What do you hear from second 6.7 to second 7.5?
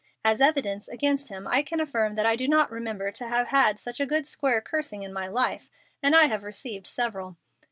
several."